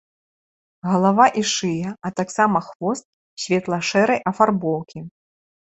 Галава 0.89 1.27
і 1.41 1.43
шыя, 1.51 1.89
а 2.09 2.11
таксама 2.21 2.63
хвост 2.69 3.05
светла-шэрай 3.47 4.19
афарбоўкі. 4.35 4.99